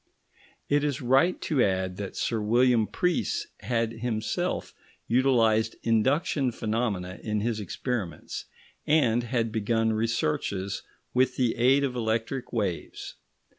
It 0.67 0.83
is 0.83 0.99
right 0.99 1.39
to 1.41 1.63
add 1.63 1.97
that 1.97 2.15
Sir 2.15 2.41
William 2.41 2.87
Preece 2.87 3.45
had 3.59 3.99
himself 3.99 4.73
utilised 5.07 5.75
induction 5.83 6.51
phenomena 6.51 7.19
in 7.21 7.41
his 7.41 7.59
experiments, 7.59 8.45
and 8.87 9.21
had 9.21 9.51
begun 9.51 9.93
researches 9.93 10.81
with 11.13 11.35
the 11.35 11.55
aid 11.55 11.83
of 11.83 11.95
electric 11.95 12.51
waves. 12.51 13.13